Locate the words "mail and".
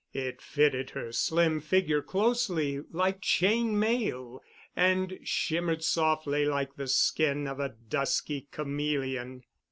3.77-5.19